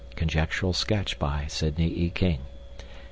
(Conjectural 0.15 0.73
sketch 0.73 1.19
by 1.19 1.45
Sidney 1.47 1.89
E. 1.95 2.09
King.) 2.09 2.39